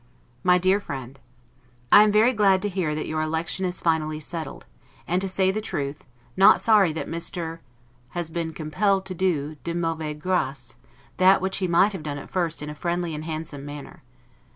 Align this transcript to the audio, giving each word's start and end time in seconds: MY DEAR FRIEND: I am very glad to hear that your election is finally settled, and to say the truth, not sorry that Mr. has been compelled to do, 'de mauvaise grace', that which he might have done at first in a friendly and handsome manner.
MY 0.43 0.57
DEAR 0.57 0.79
FRIEND: 0.79 1.19
I 1.91 2.01
am 2.01 2.11
very 2.11 2.33
glad 2.33 2.63
to 2.63 2.69
hear 2.69 2.95
that 2.95 3.05
your 3.05 3.21
election 3.21 3.65
is 3.65 3.81
finally 3.81 4.19
settled, 4.19 4.65
and 5.07 5.21
to 5.21 5.29
say 5.29 5.51
the 5.51 5.61
truth, 5.61 6.05
not 6.35 6.59
sorry 6.59 6.91
that 6.93 7.05
Mr. 7.07 7.59
has 8.17 8.31
been 8.31 8.51
compelled 8.51 9.05
to 9.05 9.13
do, 9.13 9.57
'de 9.63 9.75
mauvaise 9.75 10.17
grace', 10.17 10.75
that 11.17 11.39
which 11.39 11.57
he 11.57 11.67
might 11.67 11.93
have 11.93 12.01
done 12.01 12.17
at 12.17 12.31
first 12.31 12.63
in 12.63 12.69
a 12.71 12.73
friendly 12.73 13.13
and 13.13 13.25
handsome 13.25 13.63
manner. 13.63 14.01